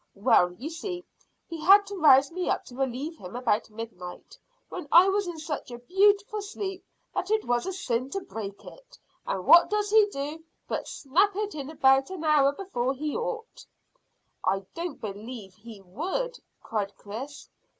[0.15, 1.05] "Well, you see,
[1.47, 4.35] he had to rouse me up to relieve him about midnight,
[4.67, 8.65] when I was in such a beautiful sleep that it was a sin to break
[8.65, 12.95] it, and what does he do but snap it in two about an hour before
[12.95, 13.63] he ought."
[14.43, 17.47] "I don't believe he would," cried Chris.